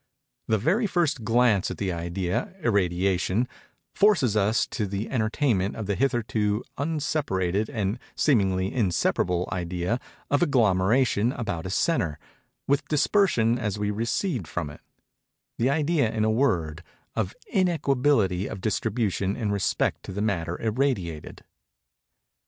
[0.47, 3.47] The very first glance at the idea, irradiation,
[3.93, 9.99] forces us to the entertainment of the hitherto unseparated and seemingly inseparable idea
[10.31, 12.17] of agglomeration about a centre,
[12.67, 16.81] with dispersion as we recede from it—the idea, in a word,
[17.15, 21.43] of _in_equability of distribution in respect to the matter irradiated.